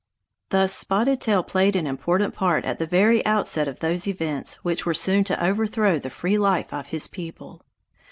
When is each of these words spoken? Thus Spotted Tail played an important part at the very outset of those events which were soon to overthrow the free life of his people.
Thus 0.49 0.73
Spotted 0.73 1.21
Tail 1.21 1.43
played 1.43 1.75
an 1.75 1.85
important 1.85 2.33
part 2.33 2.65
at 2.65 2.79
the 2.79 2.87
very 2.87 3.23
outset 3.23 3.67
of 3.67 3.81
those 3.81 4.07
events 4.07 4.55
which 4.63 4.83
were 4.83 4.95
soon 4.95 5.23
to 5.25 5.45
overthrow 5.45 5.99
the 5.99 6.09
free 6.09 6.39
life 6.39 6.73
of 6.73 6.87
his 6.87 7.07
people. 7.07 7.61